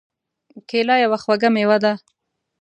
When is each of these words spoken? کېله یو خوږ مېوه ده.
کېله 0.69 0.95
یو 1.03 1.13
خوږ 1.23 1.41
مېوه 1.53 1.77
ده. 1.83 1.93